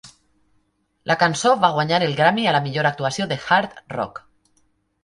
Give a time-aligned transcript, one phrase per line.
[1.11, 4.27] La cançó va guanyar el Grammy a la millor actuació de Hard Rock.